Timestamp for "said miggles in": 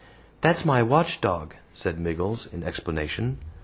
1.73-2.63